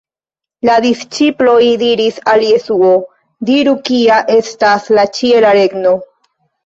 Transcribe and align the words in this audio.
La 0.67 0.75
disĉiploj 0.85 1.65
diris 1.81 2.17
al 2.33 2.45
Jesuo: 2.47 2.91
“Diru 3.51 3.75
kia 3.91 4.17
estas 4.39 4.89
la 5.01 5.09
ĉiela 5.19 5.53
regno”. 5.59 5.93